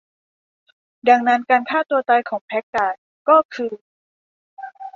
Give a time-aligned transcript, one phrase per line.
[1.09, 2.95] ดังนั้นการฆ่าตัวตายของแพคการ์ด
[3.29, 3.71] ก็คือ